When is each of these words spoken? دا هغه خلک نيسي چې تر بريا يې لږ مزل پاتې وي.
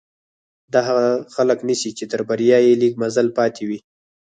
دا 0.73 0.79
هغه 0.87 1.07
خلک 1.35 1.59
نيسي 1.67 1.91
چې 1.97 2.05
تر 2.11 2.21
بريا 2.29 2.57
يې 2.65 2.73
لږ 2.81 2.93
مزل 3.01 3.27
پاتې 3.37 3.63
وي. 3.69 3.79